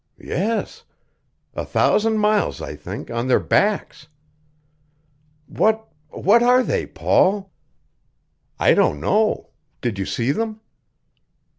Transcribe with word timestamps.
"Yes. 0.19 0.83
A 1.53 1.63
thousand 1.63 2.17
miles, 2.17 2.59
I 2.59 2.75
think, 2.75 3.11
on 3.11 3.27
their 3.27 3.39
backs. 3.39 4.07
What 5.45 5.89
what 6.09 6.41
are 6.41 6.63
they, 6.63 6.87
Paul?" 6.87 7.51
"I 8.57 8.73
don't 8.73 8.99
know. 8.99 9.51
Did 9.79 9.99
you 9.99 10.07
see 10.07 10.31
them?" 10.31 10.59